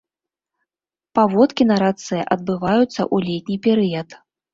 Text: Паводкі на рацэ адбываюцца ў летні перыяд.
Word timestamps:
Паводкі 1.19 1.63
на 1.71 1.75
рацэ 1.83 2.17
адбываюцца 2.37 2.95
ў 2.95 3.15
летні 3.29 3.57
перыяд. 3.69 4.17